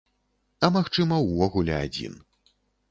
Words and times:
А 0.67 0.71
магчыма, 0.77 1.21
увогуле 1.29 1.79
адзін. 1.85 2.21